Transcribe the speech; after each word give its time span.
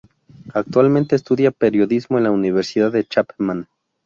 Actualmente 0.55 1.15
estudia 1.15 1.51
periodismo 1.51 2.17
en 2.17 2.23
la 2.23 2.31
Universidad 2.31 2.91
de 2.91 3.03
Chapman. 3.05 3.67